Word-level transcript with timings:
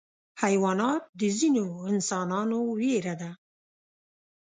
حیوانات 0.41 1.03
د 1.19 1.21
ځینو 1.39 1.63
انسانانو 1.91 2.57
ویره 2.79 3.15
ده. 3.21 3.31